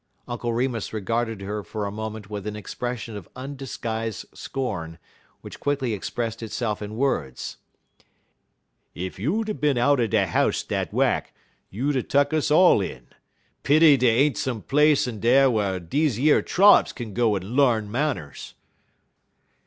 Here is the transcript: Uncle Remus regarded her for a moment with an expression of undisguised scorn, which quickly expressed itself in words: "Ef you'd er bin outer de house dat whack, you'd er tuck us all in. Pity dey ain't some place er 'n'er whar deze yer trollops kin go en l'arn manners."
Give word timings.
Uncle 0.27 0.51
Remus 0.51 0.93
regarded 0.93 1.41
her 1.41 1.63
for 1.63 1.85
a 1.85 1.91
moment 1.91 2.27
with 2.27 2.47
an 2.47 2.55
expression 2.55 3.15
of 3.15 3.29
undisguised 3.35 4.25
scorn, 4.33 4.97
which 5.41 5.59
quickly 5.59 5.93
expressed 5.93 6.41
itself 6.41 6.81
in 6.81 6.95
words: 6.95 7.57
"Ef 8.95 9.19
you'd 9.19 9.47
er 9.47 9.53
bin 9.53 9.77
outer 9.77 10.07
de 10.07 10.25
house 10.25 10.63
dat 10.63 10.91
whack, 10.91 11.35
you'd 11.69 11.95
er 11.95 12.01
tuck 12.01 12.33
us 12.33 12.49
all 12.49 12.81
in. 12.81 13.09
Pity 13.61 13.95
dey 13.95 14.07
ain't 14.25 14.39
some 14.39 14.63
place 14.63 15.07
er 15.07 15.11
'n'er 15.11 15.51
whar 15.51 15.79
deze 15.79 16.17
yer 16.19 16.41
trollops 16.41 16.93
kin 16.93 17.13
go 17.13 17.35
en 17.35 17.55
l'arn 17.55 17.91
manners." 17.91 18.55